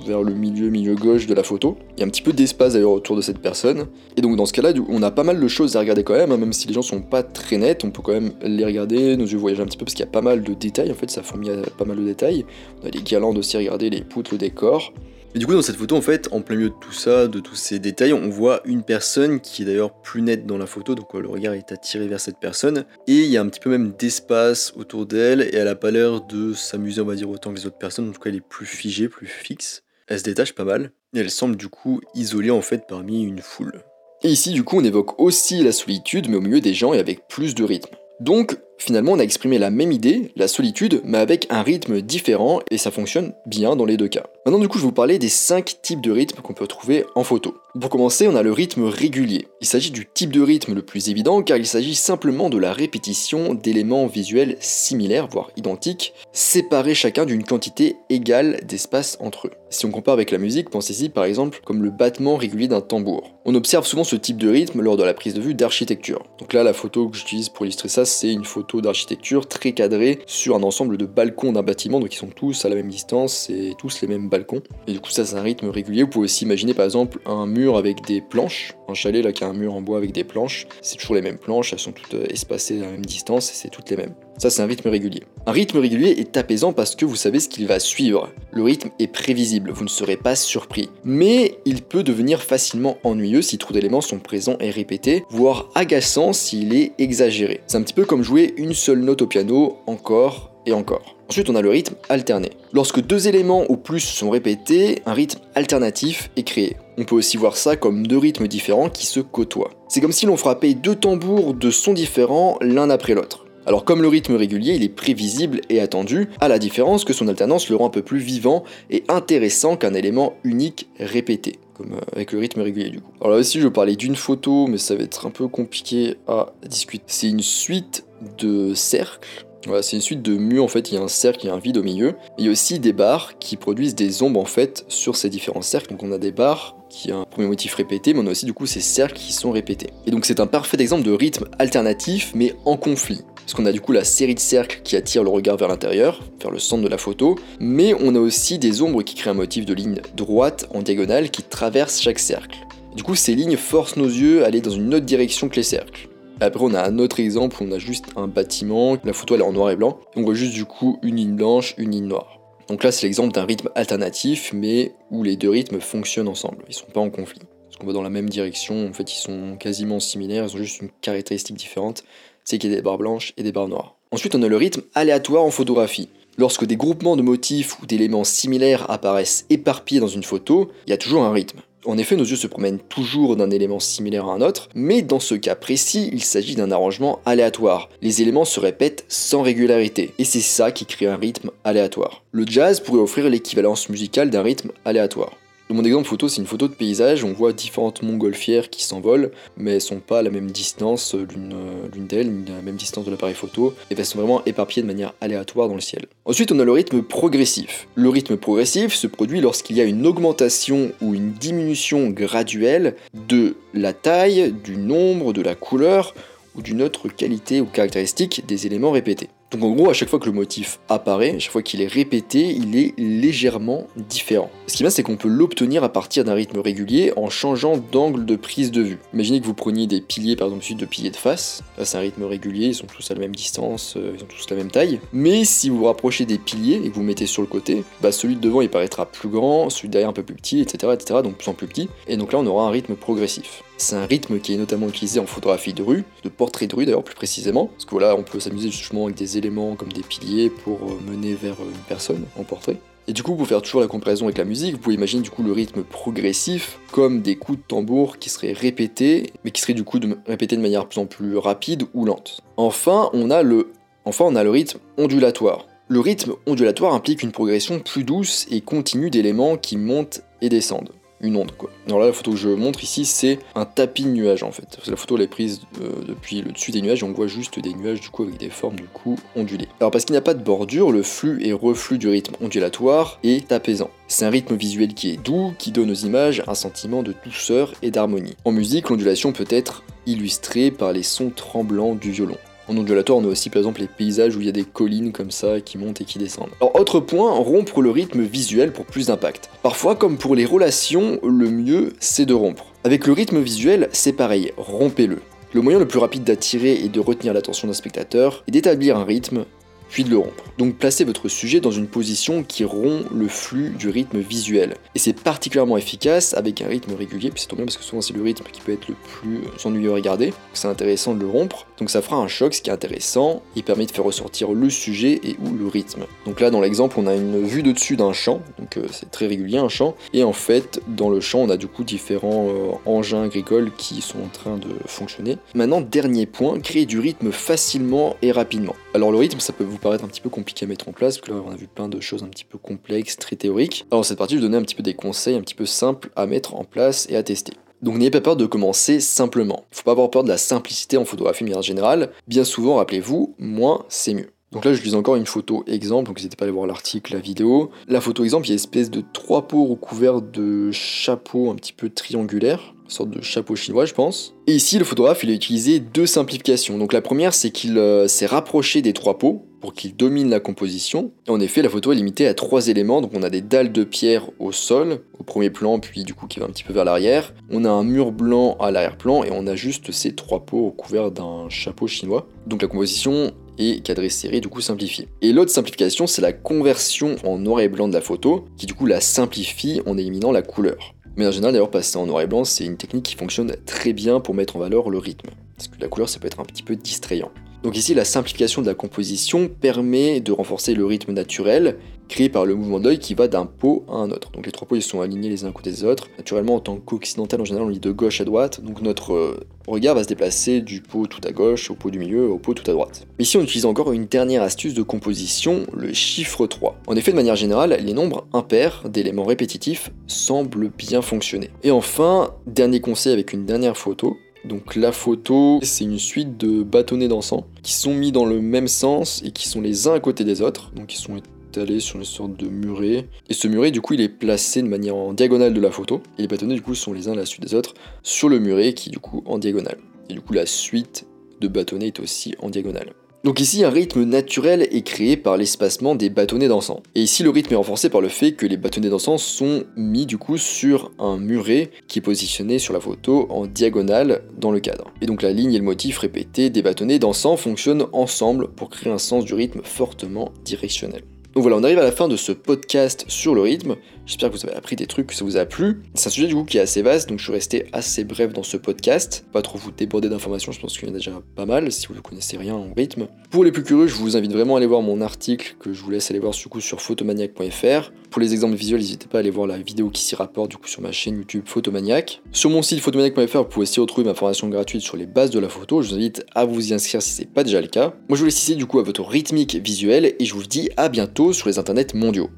vers 0.07 0.23
le 0.23 0.35
milieu, 0.35 0.69
milieu 0.69 0.95
gauche 0.95 1.27
de 1.27 1.35
la 1.35 1.43
photo. 1.43 1.77
Il 1.97 2.01
y 2.01 2.03
a 2.03 2.07
un 2.07 2.11
petit 2.11 2.23
peu 2.23 2.33
d'espace 2.33 2.75
d'ailleurs 2.75 2.93
autour 2.93 3.17
de 3.17 3.23
cette 3.23 3.39
personne. 3.39 3.87
Et 4.17 4.21
donc 4.21 4.37
dans 4.37 4.47
ce 4.47 4.53
cas-là, 4.53 4.73
on 4.89 5.03
a 5.03 5.11
pas 5.11 5.25
mal 5.25 5.41
de 5.41 5.49
choses 5.49 5.77
à 5.77 5.81
regarder 5.81 6.05
quand 6.05 6.15
même, 6.15 6.33
hein, 6.33 6.37
même 6.37 6.53
si 6.53 6.69
les 6.69 6.75
gens 6.75 6.83
sont 6.83 7.03
pas 7.03 7.23
très 7.23 7.59
nets, 7.59 7.85
on 7.85 7.91
peut 7.91 8.03
quand 8.03 8.13
même 8.13 8.33
les 8.43 8.65
regarder, 8.65 9.17
nos 9.17 9.27
yeux 9.27 9.39
voyagent 9.39 9.61
un 9.61 9.67
petit 9.67 9.79
peu 9.79 9.85
parce 9.85 9.95
qu'il 9.95 10.05
y 10.05 10.09
a 10.09 10.13
pas 10.13 10.23
mal 10.23 10.43
de 10.43 10.55
détails, 10.55 10.91
en 10.91 10.95
fait 10.95 11.11
ça 11.11 11.23
fourmille 11.23 11.53
pas 11.79 11.85
mal 11.85 11.97
de 11.97 12.05
détails. 12.05 12.45
On 12.83 12.87
a 12.87 12.91
les 12.91 13.03
guirlandes 13.03 13.39
aussi 13.39 13.57
regarder, 13.57 13.91
les 13.91 14.03
poutres, 14.03 14.33
le 14.33 14.39
décor. 14.39 14.93
Et 15.35 15.39
du 15.39 15.47
coup, 15.47 15.55
dans 15.55 15.63
cette 15.63 15.77
photo, 15.77 15.97
en 15.97 16.03
fait, 16.03 16.29
en 16.31 16.43
plein 16.43 16.57
milieu 16.57 16.69
de 16.69 16.75
tout 16.79 16.93
ça, 16.93 17.27
de 17.27 17.41
tous 17.41 17.55
ces 17.55 17.79
détails, 17.79 18.13
on 18.13 18.29
voit 18.29 18.61
une 18.67 18.83
personne 18.83 19.41
qui 19.41 19.63
est 19.63 19.65
d'ailleurs 19.65 19.95
plus 19.95 20.21
nette 20.21 20.47
dans 20.47 20.59
la 20.59 20.67
photo, 20.67 20.95
donc 20.95 21.15
le 21.15 21.27
regard 21.27 21.55
est 21.55 21.73
attiré 21.73 22.07
vers 22.07 22.21
cette 22.21 22.37
personne. 22.37 22.85
Et 23.07 23.21
il 23.21 23.31
y 23.31 23.39
a 23.39 23.41
un 23.41 23.49
petit 23.49 23.61
peu 23.61 23.71
même 23.71 23.93
d'espace 23.99 24.75
autour 24.77 25.07
d'elle, 25.07 25.41
et 25.41 25.55
elle 25.55 25.69
a 25.69 25.75
pas 25.75 25.91
l'air 25.91 26.21
de 26.21 26.53
s'amuser, 26.53 27.01
on 27.01 27.07
va 27.07 27.15
dire, 27.15 27.31
autant 27.31 27.51
que 27.51 27.57
les 27.57 27.67
autres 27.67 27.79
personnes. 27.79 28.11
En 28.11 28.13
tout 28.13 28.21
cas, 28.21 28.29
elle 28.29 28.37
est 28.37 28.47
plus 28.47 28.67
figée, 28.67 29.09
plus 29.09 29.27
fixe. 29.27 29.85
Elle 30.13 30.19
se 30.19 30.25
détache 30.25 30.53
pas 30.53 30.65
mal, 30.65 30.93
et 31.15 31.21
elle 31.21 31.31
semble 31.31 31.57
du 31.57 31.71
coup 31.71 32.03
isolée 32.15 32.51
en 32.51 32.61
fait 32.61 32.87
parmi 32.87 33.23
une 33.23 33.41
foule. 33.41 33.83
Et 34.23 34.29
ici, 34.29 34.53
du 34.53 34.63
coup, 34.63 34.77
on 34.77 34.85
évoque 34.85 35.19
aussi 35.19 35.63
la 35.63 35.73
solitude, 35.73 36.29
mais 36.29 36.37
au 36.37 36.43
milieu 36.43 36.61
des 36.61 36.75
gens 36.75 36.93
et 36.93 36.99
avec 36.99 37.27
plus 37.29 37.55
de 37.55 37.65
rythme. 37.65 37.97
Donc, 38.21 38.59
finalement, 38.83 39.13
on 39.13 39.19
a 39.19 39.23
exprimé 39.25 39.59
la 39.59 39.71
même 39.71 39.93
idée, 39.93 40.33
la 40.37 40.49
solitude, 40.49 41.01
mais 41.05 41.19
avec 41.19 41.47
un 41.51 41.63
rythme 41.63 42.01
différent, 42.01 42.61
et 42.71 42.79
ça 42.79 42.91
fonctionne 42.91 43.33
bien 43.47 43.77
dans 43.77 43.85
les 43.85 43.97
deux 43.97 44.09
cas. 44.09 44.25
Maintenant, 44.45 44.59
du 44.59 44.69
coup, 44.69 44.79
je 44.79 44.83
vais 44.83 44.89
vous 44.89 44.93
parler 44.93 45.19
des 45.19 45.29
5 45.29 45.81
types 45.83 46.01
de 46.01 46.11
rythmes 46.11 46.43
qu'on 46.43 46.53
peut 46.53 46.67
trouver 46.67 47.05
en 47.15 47.23
photo. 47.23 47.55
Pour 47.81 47.89
commencer, 47.89 48.29
on 48.29 48.37
a 48.37 48.43
le 48.43 48.53
rythme 48.53 48.85
régulier. 48.85 49.49
Il 49.63 49.67
s'agit 49.67 49.91
du 49.91 50.07
type 50.07 50.31
de 50.31 50.43
rythme 50.43 50.75
le 50.75 50.83
plus 50.83 51.09
évident 51.09 51.43
car 51.43 51.57
il 51.57 51.67
s'agit 51.67 51.95
simplement 51.95 52.51
de 52.51 52.59
la 52.59 52.73
répétition 52.73 53.55
d'éléments 53.55 54.07
visuels 54.07 54.59
similaires, 54.61 55.27
voire 55.27 55.51
identiques, 55.57 56.13
séparés 56.33 56.95
chacun 56.95 57.25
d'une 57.25 57.45
quantité 57.45 57.97
égale 58.11 58.61
d'espace 58.67 59.17
entre 59.21 59.47
eux. 59.47 59.53
Si 59.71 59.87
on 59.87 59.91
compare 59.91 60.13
avec 60.13 60.31
la 60.31 60.37
musique, 60.37 60.69
pensez-y 60.69 61.09
par 61.09 61.25
exemple 61.25 61.61
comme 61.65 61.83
le 61.83 61.91
battement 61.91 62.37
régulier 62.37 62.69
d'un 62.69 62.83
tambour. 62.83 63.33
On 63.47 63.55
observe 63.55 63.87
souvent 63.87 64.05
ce 64.05 64.17
type 64.17 64.37
de 64.37 64.51
rythme 64.51 64.83
lors 64.83 64.99
de 64.99 65.05
la 65.05 65.15
prise 65.15 65.35
de 65.35 65.41
vue 65.41 65.55
d'architecture. 65.55 66.25
Donc 66.39 66.53
là, 66.53 66.63
la 66.63 66.75
photo 66.75 67.09
que 67.09 67.17
j'utilise 67.17 67.49
pour 67.49 67.65
illustrer 67.65 67.89
ça, 67.89 68.05
c'est 68.05 68.33
une 68.33 68.45
photo 68.45 68.72
d'architecture 68.81 69.47
très 69.47 69.73
cadrée 69.73 70.21
sur 70.27 70.57
un 70.57 70.63
ensemble 70.63 70.97
de 70.97 71.07
balcons 71.07 71.53
d'un 71.53 71.63
bâtiment, 71.63 72.01
donc 72.01 72.15
ils 72.15 72.19
sont 72.19 72.29
tous 72.29 72.65
à 72.65 72.69
la 72.69 72.75
même 72.75 72.89
distance 72.89 73.51
et 73.51 73.75
tous 73.79 74.01
les 74.03 74.09
mêmes 74.09 74.29
balcons. 74.29 74.63
Et 74.87 74.93
du 74.93 75.01
coup, 75.01 75.11
ça 75.11 75.25
c'est 75.25 75.37
un 75.37 75.43
rythme 75.43 75.69
régulier. 75.69 76.03
Vous 76.03 76.11
pouvez 76.11 76.25
aussi 76.25 76.45
imaginer 76.45 76.75
par 76.75 76.85
exemple 76.85 77.19
un 77.27 77.47
mur 77.47 77.77
avec 77.77 78.05
des 78.07 78.21
planches. 78.21 78.75
Un 78.93 78.95
chalet 78.95 79.25
là 79.25 79.33
qui 79.33 79.43
a 79.43 79.47
un 79.49 79.55
mur 79.55 79.73
en 79.73 79.81
bois 79.81 79.97
avec 79.97 80.13
des 80.13 80.23
planches, 80.23 80.67
c'est 80.83 80.99
toujours 80.99 81.15
les 81.15 81.23
mêmes 81.23 81.39
planches, 81.39 81.73
elles 81.73 81.79
sont 81.79 81.93
toutes 81.93 82.13
euh, 82.13 82.27
espacées 82.29 82.77
à 82.77 82.83
la 82.83 82.91
même 82.91 83.07
distance 83.07 83.51
c'est 83.55 83.71
toutes 83.71 83.89
les 83.89 83.97
mêmes. 83.97 84.13
Ça 84.37 84.51
c'est 84.51 84.61
un 84.61 84.67
rythme 84.67 84.91
régulier. 84.91 85.23
Un 85.47 85.53
rythme 85.53 85.79
régulier 85.79 86.11
est 86.11 86.37
apaisant 86.37 86.75
parce 86.75 86.95
que 86.95 87.07
vous 87.07 87.17
savez 87.17 87.41
ce 87.41 87.49
qu'il 87.49 87.67
va 87.67 87.81
suivre. 87.81 88.29
Le 88.51 88.63
rythme 88.63 88.91
est 88.99 89.07
prévisible, 89.07 89.71
vous 89.71 89.85
ne 89.85 89.89
serez 89.89 90.19
pas 90.19 90.37
surpris. 90.37 90.91
Mais 91.05 91.57
il 91.65 91.81
peut 91.81 92.03
devenir 92.03 92.43
facilement 92.43 92.99
ennuyeux 93.03 93.41
si 93.41 93.57
trop 93.57 93.73
d'éléments 93.73 94.03
sont 94.03 94.19
présents 94.19 94.59
et 94.61 94.69
répétés, 94.69 95.25
voire 95.31 95.71
agaçant 95.75 96.35
s'il 96.35 96.75
est 96.75 96.93
exagéré. 96.99 97.63
C'est 97.69 97.79
un 97.79 97.83
petit 97.83 97.95
peu 97.95 98.05
comme 98.05 98.23
jouer 98.23 98.53
une 98.59 98.75
seule 98.75 99.01
note 99.01 99.23
au 99.23 99.27
piano, 99.27 99.79
encore 99.87 100.52
et 100.67 100.73
encore. 100.73 101.17
Ensuite, 101.29 101.49
on 101.49 101.55
a 101.55 101.63
le 101.63 101.71
rythme 101.71 101.95
alterné. 102.09 102.51
Lorsque 102.73 103.01
deux 103.01 103.29
éléments 103.29 103.65
ou 103.69 103.77
plus 103.77 104.01
sont 104.01 104.31
répétés, 104.31 105.03
un 105.07 105.15
rythme 105.15 105.41
alternatif 105.55 106.31
est 106.37 106.43
créé. 106.43 106.77
On 106.99 107.05
peut 107.05 107.15
aussi 107.15 107.37
voir 107.37 107.57
ça 107.57 107.77
comme 107.77 108.07
deux 108.07 108.19
rythmes 108.19 108.49
différents 108.49 108.91
qui 108.91 109.07
se 109.07 109.21
côtoient. 109.21 109.71
C'est 109.89 110.01
comme 110.01 110.13
si 110.13 110.27
l'on 110.27 110.37
frappait 110.37 110.75
deux 110.75 110.95
tambours 110.95 111.55
de 111.55 111.71
sons 111.71 111.95
différents 111.95 112.59
l'un 112.61 112.91
après 112.91 113.15
l'autre. 113.15 113.47
Alors 113.65 113.85
comme 113.85 114.03
le 114.03 114.09
rythme 114.09 114.35
régulier, 114.35 114.75
il 114.75 114.83
est 114.83 114.89
prévisible 114.89 115.61
et 115.71 115.81
attendu, 115.81 116.29
à 116.41 116.49
la 116.49 116.59
différence 116.59 117.05
que 117.05 117.13
son 117.13 117.29
alternance 117.29 117.71
le 117.71 117.77
rend 117.77 117.87
un 117.87 117.91
peu 117.91 118.03
plus 118.03 118.19
vivant 118.19 118.65
et 118.91 119.05
intéressant 119.09 119.77
qu'un 119.77 119.95
élément 119.95 120.35
unique 120.43 120.89
répété, 120.99 121.61
comme 121.75 121.93
euh, 121.93 122.01
avec 122.13 122.33
le 122.33 122.41
rythme 122.41 122.61
régulier 122.61 122.91
du 122.91 123.01
coup. 123.01 123.13
Alors 123.21 123.35
là 123.35 123.39
aussi 123.39 123.61
je 123.61 123.69
vais 123.69 123.73
parler 123.73 123.95
d'une 123.95 124.17
photo, 124.17 124.67
mais 124.67 124.79
ça 124.79 124.97
va 124.97 125.05
être 125.05 125.27
un 125.27 125.31
peu 125.31 125.47
compliqué 125.47 126.17
à 126.27 126.53
discuter. 126.67 127.05
C'est 127.07 127.29
une 127.29 127.41
suite 127.41 128.05
de 128.39 128.75
cercles 128.75 129.47
voilà, 129.67 129.83
c'est 129.83 129.97
une 129.97 130.03
suite 130.03 130.23
de 130.23 130.37
murs 130.37 130.65
en 130.65 130.69
fait, 130.69 130.91
il 130.91 130.95
y 130.95 130.99
a 130.99 131.01
un 131.01 131.09
cercle, 131.09 131.41
il 131.45 131.49
y 131.49 131.51
a 131.51 131.55
un 131.55 131.59
vide 131.59 131.79
au 131.79 131.83
milieu. 131.83 132.15
Il 132.39 132.45
y 132.45 132.49
a 132.49 132.51
aussi 132.51 132.79
des 132.79 132.93
barres 132.93 133.39
qui 133.39 133.57
produisent 133.57 133.95
des 133.95 134.23
ombres 134.23 134.41
en 134.41 134.45
fait 134.45 134.85
sur 134.89 135.17
ces 135.17 135.29
différents 135.29 135.63
cercles. 135.63 135.91
Donc 135.91 136.03
on 136.03 136.13
a 136.13 136.19
des 136.19 136.33
barres 136.33 136.77
qui 136.89 137.11
un 137.11 137.25
premier 137.25 137.49
motif 137.49 137.75
répété, 137.75 138.13
mais 138.13 138.21
on 138.21 138.27
a 138.27 138.31
aussi 138.31 138.45
du 138.45 138.53
coup 138.53 138.67
ces 138.67 138.81
cercles 138.81 139.17
qui 139.17 139.33
sont 139.33 139.51
répétés. 139.51 139.91
Et 140.07 140.11
donc 140.11 140.25
c'est 140.25 140.41
un 140.41 140.47
parfait 140.47 140.81
exemple 140.81 141.05
de 141.05 141.13
rythme 141.13 141.47
alternatif 141.59 142.33
mais 142.35 142.55
en 142.65 142.77
conflit. 142.77 143.23
Parce 143.37 143.55
qu'on 143.55 143.67
a 143.67 143.73
du 143.73 143.81
coup 143.81 143.93
la 143.93 144.05
série 144.05 144.35
de 144.35 144.41
cercles 144.41 144.81
qui 144.85 144.97
attire 144.97 145.25
le 145.25 145.31
regard 145.31 145.57
vers 145.57 145.69
l'intérieur, 145.69 146.21
vers 146.41 146.51
le 146.51 146.59
centre 146.59 146.83
de 146.83 146.89
la 146.89 146.99
photo, 146.99 147.39
mais 147.59 147.95
on 147.99 148.15
a 148.15 148.19
aussi 148.19 148.59
des 148.59 148.83
ombres 148.83 149.03
qui 149.03 149.15
créent 149.15 149.31
un 149.31 149.35
motif 149.35 149.67
de 149.67 149.75
ligne 149.75 150.01
droite 150.15 150.69
en 150.73 150.83
diagonale 150.83 151.31
qui 151.31 151.43
traverse 151.43 152.01
chaque 152.01 152.19
cercle. 152.19 152.59
Du 152.95 153.03
coup, 153.03 153.15
ces 153.15 153.35
lignes 153.35 153.57
forcent 153.57 153.97
nos 153.97 154.07
yeux 154.07 154.45
à 154.45 154.47
aller 154.47 154.61
dans 154.61 154.71
une 154.71 154.95
autre 154.95 155.07
direction 155.07 155.49
que 155.49 155.57
les 155.57 155.63
cercles. 155.63 156.09
Après, 156.43 156.65
on 156.65 156.75
a 156.75 156.83
un 156.83 156.99
autre 156.99 157.21
exemple 157.21 157.63
où 157.63 157.67
on 157.67 157.71
a 157.71 157.79
juste 157.79 158.07
un 158.17 158.27
bâtiment, 158.27 158.97
la 159.05 159.13
photo 159.13 159.37
est 159.37 159.43
en 159.43 159.53
noir 159.53 159.71
et 159.71 159.77
blanc, 159.77 160.01
on 160.17 160.23
voit 160.23 160.35
juste 160.35 160.55
du 160.55 160.65
coup 160.65 160.99
une 161.03 161.15
ligne 161.15 161.37
blanche, 161.37 161.75
une 161.79 161.93
ligne 161.93 162.07
noire. 162.07 162.41
Donc 162.67 162.83
là, 162.83 162.91
c'est 162.91 163.07
l'exemple 163.07 163.33
d'un 163.33 163.45
rythme 163.45 163.69
alternatif, 163.77 164.51
mais 164.53 164.93
où 165.13 165.23
les 165.23 165.37
deux 165.37 165.51
rythmes 165.51 165.79
fonctionnent 165.79 166.27
ensemble, 166.27 166.65
ils 166.69 166.75
sont 166.75 166.87
pas 166.93 167.01
en 167.01 167.11
conflit. 167.11 167.41
Parce 167.65 167.77
qu'on 167.77 167.87
va 167.87 167.93
dans 167.93 168.03
la 168.03 168.11
même 168.11 168.29
direction, 168.29 168.89
en 168.89 168.93
fait, 168.93 169.13
ils 169.13 169.21
sont 169.21 169.57
quasiment 169.57 170.01
similaires, 170.01 170.47
ils 170.49 170.57
ont 170.57 170.59
juste 170.59 170.81
une 170.81 170.91
caractéristique 171.01 171.57
différente, 171.57 172.03
c'est 172.45 172.59
qu'il 172.59 172.71
y 172.71 172.73
a 172.73 172.77
des 172.77 172.83
barres 172.83 172.99
blanches 172.99 173.35
et 173.37 173.45
des 173.45 173.53
barres 173.53 173.69
noires. 173.69 173.95
Ensuite, 174.11 174.35
on 174.35 174.43
a 174.43 174.49
le 174.49 174.57
rythme 174.57 174.83
aléatoire 174.95 175.45
en 175.45 175.51
photographie. 175.51 176.09
Lorsque 176.39 176.65
des 176.65 176.77
groupements 176.77 177.17
de 177.17 177.23
motifs 177.23 177.81
ou 177.81 177.87
d'éléments 177.87 178.25
similaires 178.25 178.91
apparaissent 178.91 179.47
éparpillés 179.49 180.01
dans 180.01 180.09
une 180.09 180.25
photo, 180.25 180.73
il 180.87 180.91
y 180.91 180.93
a 180.93 180.99
toujours 180.99 181.23
un 181.23 181.33
rythme. 181.33 181.61
En 181.85 181.99
effet, 181.99 182.17
nos 182.17 182.25
yeux 182.25 182.37
se 182.37 182.47
promènent 182.47 182.79
toujours 182.79 183.37
d'un 183.37 183.51
élément 183.51 183.81
similaire 183.81 184.27
à 184.27 184.35
un 184.35 184.41
autre, 184.41 184.69
mais 184.75 185.03
dans 185.03 185.19
ce 185.19 185.35
cas 185.35 185.57
précis, 185.57 186.11
il 186.13 186.23
s'agit 186.23 186.55
d'un 186.55 186.71
arrangement 186.71 187.21
aléatoire. 187.27 187.89
Les 188.03 188.23
éléments 188.23 188.45
se 188.45 188.61
répètent 188.61 189.05
sans 189.09 189.43
régularité, 189.43 190.13
et 190.19 190.25
c'est 190.25 190.41
ça 190.41 190.71
qui 190.71 190.87
crée 190.87 191.07
un 191.07 191.17
rythme 191.17 191.51
aléatoire. 191.65 192.23
Le 192.31 192.47
jazz 192.47 192.81
pourrait 192.81 193.01
offrir 193.01 193.29
l'équivalence 193.29 193.89
musicale 193.89 194.31
d'un 194.31 194.43
rythme 194.43 194.71
aléatoire. 194.85 195.33
Mon 195.73 195.85
exemple 195.85 196.07
photo, 196.07 196.29
c'est 196.29 196.43
une 196.43 196.47
photo 196.47 196.69
de 196.69 196.75
paysage, 196.75 197.25
on 197.25 197.33
voit 197.33 197.55
différentes 197.55 198.03
montgolfières 198.03 198.69
qui 198.69 198.85
s'envolent, 198.85 199.31
mais 199.57 199.73
elles 199.73 199.81
sont 199.81 200.01
pas 200.01 200.19
à 200.19 200.23
la 200.23 200.29
même 200.29 200.51
distance 200.51 201.15
l'une 201.15 201.55
euh, 201.55 202.07
d'elles, 202.07 202.31
ni 202.31 202.51
à 202.51 202.57
la 202.57 202.63
même 202.63 202.77
distance 202.77 203.07
de 203.07 203.11
l'appareil 203.11 203.35
photo, 203.35 203.73
et 203.91 203.95
elles 203.97 204.05
sont 204.05 204.19
vraiment 204.19 204.45
éparpillées 204.45 204.83
de 204.83 204.87
manière 204.87 205.15
aléatoire 205.23 205.69
dans 205.69 205.75
le 205.75 205.81
ciel. 205.81 206.05
Ensuite, 206.27 206.53
on 206.53 206.59
a 206.59 206.65
le 206.65 206.73
rythme 206.73 207.01
progressif. 207.01 207.89
Le 207.95 208.11
rythme 208.11 208.37
progressif 208.37 208.95
se 208.95 209.07
produit 209.07 209.41
lorsqu'il 209.41 209.77
y 209.77 209.81
a 209.81 209.85
une 209.85 210.07
augmentation 210.07 210.93
ou 211.01 211.15
une 211.15 211.33
diminution 211.33 212.11
graduelle 212.11 212.95
de 213.15 213.57
la 213.73 213.95
taille, 213.95 214.53
du 214.53 214.77
nombre, 214.77 215.33
de 215.33 215.41
la 215.41 215.55
couleur 215.55 216.15
ou 216.55 216.61
d'une 216.61 216.83
autre 216.83 217.09
qualité 217.09 217.63
ou 217.63 217.65
caractéristique 217.65 218.45
des 218.47 218.67
éléments 218.67 218.91
répétés. 218.91 219.31
Donc 219.53 219.65
en 219.65 219.71
gros, 219.71 219.91
à 219.91 219.93
chaque 219.93 220.09
fois 220.09 220.19
que 220.19 220.27
le 220.27 220.33
motif 220.33 220.81
apparaît, 220.89 221.37
à 221.37 221.39
chaque 221.39 221.53
fois 221.53 221.63
qu'il 221.63 221.83
est 221.83 221.87
répété, 221.87 222.41
il 222.41 222.75
est 222.75 222.95
légèrement 222.99 223.87
différent. 223.97 224.51
Ce 224.67 224.75
qui 224.75 224.83
est 224.83 224.85
bien, 224.85 224.91
c'est 224.91 225.03
qu'on 225.03 225.17
peut 225.17 225.29
l'obtenir 225.29 225.85
à 225.85 225.91
partir 225.91 226.25
d'un 226.25 226.33
rythme 226.33 226.59
régulier 226.59 227.13
en 227.17 227.29
changeant 227.29 227.77
d'angle 227.77 228.25
de 228.25 228.37
prise 228.37 228.71
de 228.71 228.81
vue. 228.81 228.99
Imaginez 229.13 229.41
que 229.41 229.47
vous 229.47 229.53
preniez 229.53 229.87
des 229.87 230.01
piliers, 230.01 230.37
par 230.37 230.49
exemple, 230.49 230.65
de 230.75 230.87
piliers 230.87 231.11
de 231.11 231.17
face. 231.17 231.63
Là, 231.77 231.85
c'est 231.85 231.99
un 231.99 232.01
rythme 232.01 232.25
régulier, 232.25 232.69
ils 232.69 232.75
sont 232.75 232.87
tous 232.87 233.11
à 233.11 233.15
la 233.15 233.21
même 233.21 233.35
distance, 233.35 233.95
euh, 233.99 234.15
ils 234.17 234.23
ont 234.23 234.27
tous 234.27 234.49
la 234.49 234.57
même 234.57 234.71
taille. 234.71 235.01
Mais 235.13 235.45
si 235.45 235.69
vous 235.69 235.79
vous 235.79 235.85
rapprochez 235.85 236.25
des 236.25 236.39
piliers 236.39 236.81
et 236.83 236.89
que 236.89 236.95
vous 236.95 237.03
mettez 237.03 237.27
sur 237.27 237.43
le 237.43 237.49
côté, 237.49 237.85
bah 238.01 238.11
celui 238.11 238.37
de 238.37 238.41
devant 238.41 238.63
il 238.63 238.71
paraîtra 238.71 239.05
plus 239.05 239.29
grand, 239.29 239.69
celui 239.69 239.89
de 239.89 239.93
derrière 239.93 240.09
un 240.09 240.15
peu 240.15 240.23
plus 240.23 240.35
petit, 240.35 240.61
etc., 240.61 240.95
etc. 240.95 241.21
Donc 241.23 241.37
plus 241.37 241.51
en 241.51 241.55
plus 241.55 241.67
petit. 241.67 241.91
Et 242.09 242.17
donc 242.17 242.33
là, 242.33 242.39
on 242.39 242.47
aura 242.47 242.67
un 242.67 242.71
rythme 242.71 242.95
progressif. 242.95 243.63
C'est 243.83 243.97
un 243.97 244.07
rythme 244.07 244.39
qui 244.39 244.55
est 244.55 244.59
notamment 244.59 244.87
utilisé 244.87 245.19
en 245.19 245.27
photographie 245.27 245.75
de 245.75 245.83
rue, 245.83 246.05
de 246.23 246.29
portrait 246.29 246.69
de 246.69 246.77
rue 246.77 246.87
d'ailleurs 246.87 247.03
plus 247.03 247.17
précisément, 247.17 247.67
parce 247.67 247.85
que 247.85 247.91
voilà, 247.91 248.15
on 248.15 248.23
peut 248.23 248.39
s'amuser 248.39 248.71
justement 248.71 249.07
avec 249.07 249.17
des 249.17 249.39
éléments 249.39 249.75
comme 249.75 249.93
des 249.93 250.03
piliers 250.03 250.51
pour 250.51 250.79
euh, 250.85 251.01
mener 251.11 251.35
vers 251.35 251.55
euh, 251.55 251.65
une 251.65 251.83
personne 251.89 252.25
en 252.39 252.45
portrait. 252.45 252.77
Et 253.09 253.13
du 253.13 253.25
coup, 253.25 253.35
pour 253.35 253.45
faire 253.45 253.61
toujours 253.61 253.81
la 253.81 253.89
comparaison 253.89 254.27
avec 254.27 254.39
la 254.39 254.45
musique, 254.45 254.75
vous 254.75 254.81
pouvez 254.81 254.95
imaginer 254.95 255.23
du 255.23 255.31
coup 255.31 255.43
le 255.43 255.51
rythme 255.51 255.83
progressif 255.83 256.79
comme 256.93 257.23
des 257.23 257.35
coups 257.35 257.59
de 257.59 257.65
tambour 257.65 258.19
qui 258.19 258.31
seraient 258.31 258.53
répétés, 258.53 259.33
mais 259.45 259.51
qui 259.51 259.61
seraient 259.61 259.75
du 259.75 259.83
coup 259.83 259.99
répétés 260.29 260.57
de 260.57 260.63
manière 260.63 260.87
plus 260.87 261.01
en 261.01 261.07
plus 261.07 261.37
rapide 261.37 261.83
ou 261.93 262.05
lente. 262.05 262.41
Enfin, 262.57 263.11
on 263.13 263.31
a 263.31 263.43
le, 263.43 263.73
enfin, 264.05 264.27
on 264.29 264.37
a 264.37 264.45
le 264.45 264.51
rythme 264.51 264.79
ondulatoire. 264.97 265.67
Le 265.89 265.99
rythme 265.99 266.35
ondulatoire 266.47 266.95
implique 266.95 267.25
une 267.25 267.33
progression 267.33 267.81
plus 267.81 268.05
douce 268.05 268.47
et 268.49 268.61
continue 268.61 269.11
d'éléments 269.11 269.57
qui 269.57 269.77
montent 269.77 270.23
et 270.41 270.49
descendent 270.49 270.93
une 271.23 271.37
onde 271.37 271.53
quoi. 271.53 271.71
Alors 271.87 272.01
là 272.01 272.07
la 272.07 272.13
photo 272.13 272.33
que 272.33 272.37
je 272.37 272.49
montre 272.49 272.83
ici 272.83 273.05
c'est 273.05 273.39
un 273.55 273.65
tapis 273.65 274.05
de 274.05 274.11
nuages 274.11 274.43
en 274.43 274.53
fait. 274.53 274.79
La 274.87 274.97
photo 274.97 275.17
elle 275.17 275.23
est 275.23 275.29
prise 275.29 275.63
euh, 275.81 276.03
depuis 276.07 276.43
le 276.43 276.53
dessus 276.53 276.73
des 276.73 276.83
nuages 276.83 277.03
et 277.03 277.07
on 277.07 277.13
voit 277.13 277.29
juste 277.29 277.59
des 277.59 277.73
nuages 277.75 278.01
du 278.01 278.11
coup 278.11 278.25
avec 278.25 278.39
des 278.39 278.51
formes 278.51 278.77
du 278.77 278.87
coup 278.87 279.19
ondulées. 279.37 279.69
Alors 279.81 279.91
parce 279.91 280.05
qu'il 280.05 280.13
n'y 280.13 280.19
a 280.19 280.23
pas 280.23 280.35
de 280.35 280.43
bordure, 280.43 280.93
le 280.93 281.03
flux 281.03 281.45
et 281.45 281.53
reflux 281.53 281.99
du 281.99 282.09
rythme 282.09 282.35
ondulatoire 282.41 283.19
est 283.23 283.53
apaisant. 283.53 283.91
C'est 284.09 284.27
un 284.27 284.31
rythme 284.31 284.57
visuel 284.57 284.95
qui 284.95 285.11
est 285.11 285.23
doux, 285.23 285.55
qui 285.59 285.73
donne 285.73 285.91
aux 285.91 285.95
images 285.95 286.43
un 286.47 286.55
sentiment 286.55 287.03
de 287.03 287.15
douceur 287.25 287.73
et 287.83 287.91
d'harmonie. 287.91 288.37
En 288.45 288.53
musique, 288.53 288.91
l'ondulation 288.91 289.33
peut 289.33 289.47
être 289.49 289.85
illustrée 290.07 290.71
par 290.71 290.93
les 290.93 291.03
sons 291.03 291.31
tremblants 291.35 291.95
du 291.95 292.11
violon. 292.11 292.37
En 292.73 292.79
ondulatoire, 292.79 293.19
on 293.19 293.25
a 293.25 293.27
aussi 293.27 293.51
par 293.51 293.59
exemple 293.59 293.83
les 293.83 293.87
paysages 293.87 294.35
où 294.35 294.41
il 294.41 294.47
y 294.47 294.49
a 294.49 294.53
des 294.53 294.65
collines 294.65 295.13
comme 295.13 295.31
ça 295.31 295.61
qui 295.61 295.77
montent 295.77 296.01
et 296.01 296.07
qui 296.07 296.19
descendent. 296.19 296.49
Alors 296.59 296.75
autre 296.81 297.01
point, 297.01 297.31
rompre 297.33 297.83
le 297.83 297.91
rythme 297.91 298.23
visuel 298.23 298.73
pour 298.73 298.87
plus 298.87 299.09
d'impact. 299.09 299.51
Parfois, 299.63 299.95
comme 299.95 300.17
pour 300.17 300.35
les 300.35 300.47
relations, 300.47 301.21
le 301.23 301.51
mieux 301.51 301.93
c'est 302.01 302.25
de 302.25 302.33
rompre. 302.33 302.65
Avec 302.85 303.07
le 303.07 303.13
rythme 303.13 303.41
visuel, 303.41 303.91
c'est 303.93 304.15
pareil, 304.15 304.53
rompez-le. 304.57 305.19
Le 305.53 305.61
moyen 305.61 305.79
le 305.79 305.87
plus 305.87 305.99
rapide 305.99 306.25
d'attirer 306.25 306.73
et 306.83 306.89
de 306.89 306.99
retenir 306.99 307.35
l'attention 307.35 307.69
d'un 307.69 307.75
spectateur 307.75 308.43
est 308.49 308.53
d'établir 308.53 308.97
un 308.97 309.05
rythme 309.05 309.45
puis 309.93 310.05
de 310.05 310.11
le 310.11 310.17
rompre. 310.17 310.45
Donc 310.59 310.77
placez 310.77 311.05
votre 311.05 311.29
sujet 311.29 311.61
dans 311.61 311.71
une 311.71 311.87
position 311.87 312.43
qui 312.43 312.65
rompt 312.65 313.05
le 313.15 313.29
flux 313.29 313.71
du 313.71 313.91
rythme 313.91 314.19
visuel. 314.19 314.75
Et 314.95 314.99
c'est 314.99 315.13
particulièrement 315.13 315.77
efficace 315.77 316.35
avec 316.35 316.63
un 316.63 316.67
rythme 316.67 316.95
régulier, 316.95 317.31
puis 317.31 317.43
c'est 317.43 317.47
tout 317.47 317.57
bien 317.57 317.67
parce 317.67 317.77
que 317.77 317.85
souvent 317.85 318.01
c'est 318.01 318.15
le 318.15 318.23
rythme 318.23 318.45
qui 318.51 318.63
peut 318.63 318.73
être 318.73 318.89
le 318.89 318.95
plus 318.95 319.43
ennuyeux 319.65 319.91
à 319.91 319.95
regarder. 319.95 320.33
C'est 320.55 320.69
intéressant 320.69 321.15
de 321.15 321.21
le 321.21 321.29
rompre, 321.29 321.67
donc 321.79 321.91
ça 321.91 322.01
fera 322.01 322.17
un 322.17 322.27
choc, 322.27 322.55
ce 322.55 322.63
qui 322.63 322.71
est 322.71 322.73
intéressant, 322.73 323.43
il 323.55 323.63
permet 323.63 323.85
de 323.85 323.91
faire 323.91 324.05
ressortir 324.05 324.53
le 324.53 324.71
sujet 324.71 325.21
et 325.23 325.37
ou 325.45 325.53
le 325.53 325.67
rythme. 325.67 326.05
Donc 326.25 326.41
là 326.41 326.51
dans 326.51 326.61
l'exemple 326.61 326.97
on 326.99 327.07
a 327.07 327.15
une 327.15 327.43
vue 327.45 327.63
de 327.63 327.73
dessus 327.73 327.97
d'un 327.97 328.15
champ, 328.15 328.41
donc 328.59 328.79
euh, 328.79 328.87
c'est 328.91 329.11
très 329.11 329.27
régulier 329.27 329.59
un 329.59 329.69
champ, 329.69 329.95
et 330.15 330.25
en 330.25 330.33
fait 330.33 330.81
dans 330.89 331.11
le 331.11 331.21
champ 331.21 331.41
on 331.41 331.51
a 331.51 331.59
du 331.59 331.67
coup 331.67 331.85
différents 331.85 332.49
euh, 332.49 332.71
engins 332.87 333.25
agricoles 333.25 333.71
qui 333.77 334.01
sont 334.01 334.21
en 334.21 334.29
train 334.33 334.57
de 334.57 334.69
fonctionner. 334.87 335.37
Maintenant 335.55 335.83
dernier 335.83 336.25
point, 336.25 336.59
créer 336.61 336.87
du 336.87 336.99
rythme 336.99 337.31
facilement 337.31 338.17
et 338.23 338.33
rapidement. 338.33 338.75
Alors 338.95 339.13
le 339.13 339.19
rythme 339.19 339.41
ça 339.41 339.53
peut 339.53 339.65
vous 339.65 339.82
paraître 339.83 340.05
un 340.05 340.09
petit 340.09 340.21
peu 340.21 340.31
compliqué 340.31 340.65
à 340.65 340.69
mettre 340.69 340.89
en 340.89 340.93
place, 340.93 341.19
parce 341.19 341.29
que 341.29 341.35
là 341.35 341.43
on 341.45 341.51
a 341.51 341.57
vu 341.57 341.67
plein 341.67 341.89
de 341.89 342.01
choses 342.01 342.23
un 342.23 342.29
petit 342.29 342.45
peu 342.45 342.57
complexes, 342.57 343.19
très 343.19 343.37
théoriques. 343.37 343.85
Alors 343.91 344.05
cette 344.05 344.19
partie 344.19 344.35
je 344.35 344.39
vais 344.39 344.47
donner 344.47 344.57
un 344.57 344.63
petit 344.63 344.75
peu 344.75 344.83
des 344.83 344.95
conseils 344.95 345.37
un 345.37 345.43
petit 345.43 345.55
peu 345.55 345.67
simples 345.67 346.11
à 346.17 346.27
mettre 346.27 346.55
en 346.55 346.65
place 346.65 347.07
et 347.11 347.17
à 347.17 347.23
tester. 347.23 347.53
Donc 347.83 347.97
n'ayez 347.97 348.11
pas 348.11 348.21
peur 348.21 348.37
de 348.37 348.47
commencer 348.47 349.01
simplement. 349.01 349.65
Il 349.73 349.77
faut 349.77 349.83
pas 349.83 349.91
avoir 349.91 350.09
peur 350.09 350.23
de 350.23 350.29
la 350.29 350.39
simplicité 350.39 350.97
en 350.97 351.05
photographie 351.05 351.43
de 351.43 351.49
manière 351.49 351.63
générale. 351.63 352.11
Bien 352.29 352.45
souvent, 352.45 352.77
rappelez-vous, 352.77 353.35
moins 353.39 353.85
c'est 353.89 354.15
mieux. 354.15 354.31
Donc 354.53 354.67
là, 354.67 354.75
je 354.75 354.83
lis 354.83 354.95
encore 354.95 355.17
une 355.17 355.27
photo 355.27 355.65
exemple, 355.67 356.09
donc 356.09 356.19
n'hésitez 356.19 356.37
pas 356.37 356.45
à 356.45 356.47
aller 356.47 356.53
voir 356.53 356.67
l'article, 356.67 357.15
la 357.15 357.21
vidéo. 357.21 357.71
La 357.89 358.03
photo 358.03 358.23
exemple, 358.23 358.47
il 358.47 358.51
y 358.51 358.53
a 358.53 358.57
espèce 358.57 358.91
de 358.91 359.03
trois 359.13 359.49
pots 359.49 359.65
recouverts 359.65 360.21
de 360.21 360.71
chapeaux 360.71 361.51
un 361.51 361.55
petit 361.55 361.73
peu 361.73 361.89
triangulaires 361.89 362.75
sorte 362.93 363.11
de 363.11 363.23
chapeau 363.23 363.57
chinois, 363.57 363.85
je 363.85 363.95
pense. 363.95 364.35
Et 364.47 364.55
ici, 364.55 364.79
le 364.79 364.85
photographe, 364.85 365.23
il 365.25 365.31
a 365.31 365.33
utilisé 365.33 365.81
deux 365.81 366.07
simplifications. 366.07 366.79
Donc 366.79 366.93
la 366.93 367.01
première, 367.01 367.35
c'est 367.35 367.51
qu'il 367.51 367.79
euh, 367.79 368.09
s'est 368.09 368.27
rapproché 368.27 368.83
des 368.83 368.93
trois 368.93 369.19
pots 369.19 369.47
pour 369.61 369.75
qu'il 369.75 369.95
domine 369.97 370.29
la 370.29 370.41
composition. 370.41 371.13
Et 371.29 371.31
en 371.31 371.39
effet, 371.41 371.63
la 371.63 371.69
photo 371.69 371.93
est 371.93 371.95
limitée 371.95 372.27
à 372.27 372.35
trois 372.35 372.69
éléments. 372.69 373.01
Donc 373.01 373.13
on 373.15 373.23
a 373.23 373.31
des 373.31 373.41
dalles 373.41 373.71
de 373.73 373.85
pierre 373.85 374.29
au 374.41 374.51
sol, 374.51 375.01
au 375.19 375.23
premier 375.23 375.51
plan, 375.51 375.79
puis 375.79 376.03
du 376.03 376.15
coup 376.15 376.27
qui 376.27 376.41
va 376.41 376.47
un 376.47 376.51
petit 376.51 376.65
peu 376.65 376.73
vers 376.73 376.85
l'arrière. 376.85 377.33
On 377.49 377.65
a 377.65 377.71
un 377.71 377.85
mur 377.85 378.11
blanc 378.11 378.57
à 378.59 378.73
l'arrière-plan 378.73 379.23
et 379.23 379.31
on 379.33 379.47
a 379.47 379.55
juste 379.55 379.93
ces 379.93 380.15
trois 380.15 380.45
pots 380.45 380.67
recouverts 380.67 381.13
d'un 381.13 381.49
chapeau 381.49 381.87
chinois. 381.87 382.27
Donc 382.47 382.61
la 382.61 382.69
composition 382.69 383.31
est 383.59 383.85
cadrée 383.85 384.09
serrée, 384.09 384.41
du 384.41 384.49
coup 384.49 384.61
simplifiée. 384.61 385.09
Et 385.21 385.33
l'autre 385.33 385.51
simplification, 385.51 386.07
c'est 386.07 386.23
la 386.23 386.33
conversion 386.33 387.17
en 387.25 387.39
noir 387.39 387.61
et 387.61 387.69
blanc 387.69 387.87
de 387.87 387.95
la 387.95 388.01
photo, 388.01 388.47
qui 388.57 388.67
du 388.67 388.75
coup 388.75 388.87
la 388.87 389.01
simplifie 389.01 389.81
en 389.87 389.97
éliminant 389.97 390.33
la 390.33 390.43
couleur. 390.43 390.95
Mais 391.17 391.27
en 391.27 391.31
général, 391.31 391.53
d'ailleurs, 391.53 391.71
passer 391.71 391.99
en 391.99 392.07
noir 392.07 392.23
et 392.23 392.27
blanc, 392.27 392.45
c'est 392.45 392.65
une 392.65 392.77
technique 392.77 393.05
qui 393.05 393.17
fonctionne 393.17 393.55
très 393.67 393.93
bien 393.93 394.21
pour 394.21 394.35
mettre 394.35 394.57
en 394.57 394.61
valeur 394.61 394.89
le 394.89 394.99
rythme. 394.99 395.31
Parce 395.57 395.69
que 395.69 395.81
la 395.81 395.89
couleur, 395.89 396.09
ça 396.09 396.19
peut 396.19 396.27
être 396.27 396.41
un 396.41 396.45
petit 396.45 396.63
peu 396.63 396.77
distrayant. 396.77 397.31
Donc 397.63 397.77
ici, 397.77 397.95
la 397.95 398.05
simplification 398.05 398.61
de 398.61 398.67
la 398.67 398.75
composition 398.75 399.49
permet 399.49 400.21
de 400.21 400.33
renforcer 400.33 400.75
le 400.75 400.85
rythme 400.85 401.13
naturel 401.13 401.77
créé 402.13 402.29
par 402.29 402.45
le 402.45 402.55
mouvement 402.55 402.79
d'œil 402.79 402.99
qui 402.99 403.15
va 403.15 403.27
d'un 403.27 403.47
pot 403.47 403.87
à 403.89 403.95
un 403.95 404.11
autre. 404.11 404.31
Donc 404.33 404.45
les 404.45 404.53
trois 404.53 404.69
pots 404.69 404.77
ils 404.77 404.83
sont 404.83 405.01
alignés 405.01 405.31
les 405.31 405.45
uns 405.45 405.49
à 405.49 405.53
côté 405.53 405.71
des 405.71 405.83
autres. 405.85 406.09
Naturellement 406.19 406.57
en 406.57 406.61
tant 406.61 406.77
qu'occidental 406.77 407.41
en 407.41 407.45
général 407.45 407.67
on 407.67 407.71
lit 407.71 407.81
de 407.81 407.91
gauche 407.91 408.21
à 408.21 408.25
droite, 408.25 408.61
donc 408.61 408.83
notre 408.83 409.15
euh, 409.15 409.41
regard 409.67 409.95
va 409.95 410.03
se 410.03 410.09
déplacer 410.09 410.61
du 410.61 410.83
pot 410.83 411.07
tout 411.07 411.23
à 411.27 411.33
gauche 411.33 411.71
au 411.71 411.75
pot 411.75 411.91
du 411.91 411.99
milieu 411.99 412.29
au 412.29 412.39
pot 412.39 412.53
tout 412.53 412.71
à 412.71 412.75
droite. 412.75 413.07
Ici 413.19 413.39
on 413.39 413.43
utilise 413.43 413.65
encore 413.65 413.93
une 413.93 414.05
dernière 414.05 414.43
astuce 414.43 414.75
de 414.75 414.83
composition, 414.83 415.63
le 415.75 415.95
chiffre 415.95 416.47
3. 416.47 416.81
En 416.87 416.97
effet 416.97 417.13
de 417.13 417.17
manière 417.17 417.37
générale 417.37 417.79
les 417.83 417.95
nombres 417.95 418.27
impairs 418.35 418.83
d'éléments 418.91 419.25
répétitifs 419.25 419.91
semblent 420.07 420.69
bien 420.69 421.01
fonctionner. 421.01 421.49
Et 421.63 421.71
enfin, 421.71 422.35
dernier 422.47 422.81
conseil 422.81 423.15
avec 423.15 423.33
une 423.33 423.47
dernière 423.47 423.79
photo, 423.79 424.19
donc 424.45 424.75
la 424.75 424.91
photo, 424.91 425.61
c'est 425.63 425.85
une 425.85 425.99
suite 425.99 426.37
de 426.37 426.63
bâtonnets 426.63 427.09
d'encens 427.09 427.45
qui 427.63 427.75
sont 427.75 427.95
mis 427.95 428.11
dans 428.11 428.27
le 428.27 428.41
même 428.41 428.69
sens 428.69 429.23
et 429.25 429.31
qui 429.31 429.49
sont 429.49 429.61
les 429.61 429.87
uns 429.87 429.95
à 429.95 430.01
côté 430.01 430.25
des 430.25 430.43
autres, 430.43 430.73
donc 430.75 430.89
qui 430.89 430.97
sont 430.97 431.17
étalés 431.17 431.81
sur 431.81 431.99
une 431.99 432.05
sorte 432.05 432.37
de 432.37 432.49
muret. 432.49 433.09
Et 433.29 433.35
ce 433.35 433.47
muret, 433.47 433.71
du 433.71 433.81
coup, 433.81 433.95
il 433.95 434.01
est 434.01 434.09
placé 434.09 434.63
de 434.63 434.69
manière 434.69 434.97
en 434.97 435.13
diagonale 435.13 435.55
de 435.55 435.61
la 435.61 435.71
photo. 435.71 436.03
Et 436.19 436.23
les 436.23 436.29
bâtonnets, 436.29 436.55
du 436.55 436.63
coup, 436.63 436.75
sont 436.75 436.93
les 436.93 437.09
uns 437.09 437.13
à 437.13 437.17
la 437.17 437.27
suite 437.27 437.43
des 437.43 437.55
autres 437.55 437.75
sur 438.03 438.29
le 438.29 438.41
muret 438.41 438.75
qui, 438.75 438.91
du 438.91 438.99
coup, 438.99 439.23
en 439.27 439.39
diagonale. 439.39 439.79
Et 440.09 440.15
du 440.15 440.21
coup, 440.21 440.33
la 440.33 440.47
suite 440.47 441.07
de 441.41 441.49
bâtonnets 441.49 441.89
est 441.89 442.01
aussi 442.01 442.35
en 442.41 442.51
diagonale. 442.51 442.93
Donc 443.25 443.39
ici, 443.39 443.63
un 443.63 443.71
rythme 443.71 444.03
naturel 444.03 444.63
est 444.63 444.83
créé 444.83 445.17
par 445.17 445.37
l'espacement 445.37 445.95
des 445.95 446.11
bâtonnets 446.11 446.49
d'encens. 446.49 446.81
Et 446.97 447.03
ici, 447.03 447.23
le 447.23 447.31
rythme 447.31 447.53
est 447.53 447.57
renforcé 447.57 447.89
par 447.89 448.01
le 448.01 448.09
fait 448.09 448.33
que 448.33 448.47
les 448.47 448.57
bâtonnets 448.57 448.89
d'encens 448.89 449.23
sont 449.23 449.63
mis 449.77 450.07
du 450.07 450.19
coup 450.19 450.39
sur 450.39 450.91
un 450.99 451.19
muret 451.19 451.71
qui 451.87 452.01
est 452.01 452.03
positionné 452.03 452.59
sur 452.59 452.75
la 452.75 452.81
photo 452.81 453.29
en 453.31 453.47
diagonale 453.47 454.23
dans 454.37 454.51
le 454.51 454.59
cadre. 454.59 454.93
Et 455.01 455.07
donc 455.07 455.23
la 455.23 455.33
ligne 455.33 455.55
et 455.55 455.59
le 455.59 455.65
motif 455.65 455.99
répété 455.99 456.51
des 456.51 456.63
bâtonnets 456.63 456.99
d'encens 456.99 457.39
fonctionnent 457.39 457.87
ensemble 457.93 458.49
pour 458.49 458.71
créer 458.71 458.93
un 458.93 458.99
sens 458.99 459.25
du 459.25 459.35
rythme 459.35 459.61
fortement 459.63 460.33
directionnel. 460.45 461.05
Donc 461.35 461.43
voilà, 461.43 461.57
on 461.57 461.65
arrive 461.65 461.79
à 461.79 461.85
la 461.85 461.93
fin 461.93 462.09
de 462.09 462.17
ce 462.17 462.33
podcast 462.33 463.05
sur 463.09 463.35
le 463.35 463.41
rythme. 463.41 463.77
J'espère 464.07 464.31
que 464.31 464.37
vous 464.37 464.47
avez 464.47 464.57
appris 464.57 464.77
des 464.77 464.87
trucs, 464.87 465.07
que 465.07 465.15
ça 465.15 465.25
vous 465.25 465.37
a 465.37 465.45
plu. 465.45 465.83
C'est 465.95 466.09
un 466.09 466.11
sujet 466.11 466.27
du 466.27 466.35
coup 466.35 466.45
qui 466.45 466.59
est 466.59 466.61
assez 466.61 466.83
vaste, 466.83 467.09
donc 467.09 467.19
je 467.19 467.25
suis 467.25 467.33
resté 467.33 467.67
assez 467.73 468.05
bref 468.05 468.33
dans 468.33 468.43
ce 468.43 468.57
podcast. 468.57 469.25
Pas 469.33 469.43
trop 469.43 469.59
vous 469.59 469.71
déborder 469.71 470.09
d'informations, 470.09 470.53
je 470.53 470.61
pense 470.61 470.77
qu'il 470.77 470.89
y 470.89 470.91
en 470.91 470.95
a 470.95 470.99
déjà 470.99 471.23
pas 471.37 471.47
mal 471.47 471.71
si 471.71 471.87
vous 471.87 471.95
ne 471.95 472.01
connaissez 472.01 472.37
rien 472.37 472.55
en 472.55 472.73
rythme. 472.77 473.07
Pour 473.31 473.45
les 473.45 473.53
plus 473.53 473.63
curieux, 473.63 473.87
je 473.87 473.95
vous 473.95 474.17
invite 474.17 474.33
vraiment 474.33 474.55
à 474.55 474.59
aller 474.59 474.67
voir 474.67 474.83
mon 474.83 475.01
article 475.01 475.57
que 475.61 475.73
je 475.73 475.83
vous 475.83 475.91
laisse 475.91 476.11
aller 476.11 476.21
voir 476.21 476.33
du 476.33 476.49
coup 476.49 476.61
sur 476.61 476.81
photomaniac.fr. 476.81 477.93
Pour 478.11 478.21
les 478.21 478.33
exemples 478.33 478.57
visuels, 478.57 478.81
n'hésitez 478.81 479.07
pas 479.07 479.19
à 479.19 479.21
aller 479.21 479.31
voir 479.31 479.47
la 479.47 479.57
vidéo 479.59 479.89
qui 479.89 480.03
s'y 480.03 480.17
rapporte 480.17 480.51
du 480.51 480.57
coup 480.57 480.69
sur 480.69 480.83
ma 480.83 480.93
chaîne 480.93 481.17
YouTube 481.17 481.45
Photomaniac. 481.47 482.21
Sur 482.33 482.51
mon 482.51 482.63
site 482.63 482.81
photomaniac.fr, 482.81 483.39
vous 483.39 483.45
pouvez 483.45 483.63
aussi 483.63 483.81
retrouver 483.81 484.07
ma 484.07 484.15
formation 484.15 484.49
gratuite 484.49 484.83
sur 484.83 484.97
les 484.97 485.07
bases 485.07 485.31
de 485.31 485.39
la 485.39 485.49
photo. 485.49 485.81
Je 485.81 485.91
vous 485.91 485.95
invite 485.95 486.25
à 486.35 486.45
vous 486.45 486.71
y 486.71 486.75
inscrire 486.75 487.01
si 487.01 487.11
c'est 487.11 487.33
pas 487.33 487.45
déjà 487.45 487.61
le 487.61 487.69
cas. 487.69 487.95
Moi 488.09 488.17
je 488.17 488.19
vous 488.19 488.27
laisse 488.27 488.43
ici 488.43 488.57
du 488.57 488.67
coup 488.67 488.81
à 488.81 488.83
votre 488.83 489.03
rythmique 489.03 489.55
visuelle 489.55 490.15
et 490.19 490.25
je 490.25 490.35
vous 490.35 490.43
dis 490.43 490.71
à 490.77 490.89
bientôt 490.89 491.33
sur 491.33 491.49
les 491.49 491.59
internets 491.59 491.95
mondiaux. 491.95 492.29